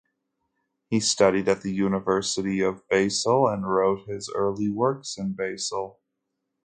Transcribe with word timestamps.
He 0.89 0.99
studied 0.99 1.47
at 1.47 1.61
the 1.61 1.71
University 1.71 2.59
of 2.59 2.89
Basel, 2.89 3.47
and 3.47 3.71
wrote 3.71 4.07
his 4.07 4.31
early 4.33 4.67
works 4.71 5.15
in 5.15 5.33
Basel. 5.33 5.99